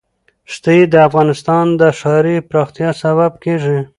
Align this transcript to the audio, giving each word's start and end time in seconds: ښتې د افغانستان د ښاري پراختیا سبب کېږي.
ښتې 0.53 0.77
د 0.91 0.95
افغانستان 1.07 1.65
د 1.79 1.81
ښاري 1.99 2.35
پراختیا 2.49 2.89
سبب 3.03 3.31
کېږي. 3.43 3.79